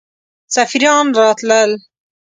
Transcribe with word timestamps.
سفیران 0.55 1.07
راتلل. 1.17 1.71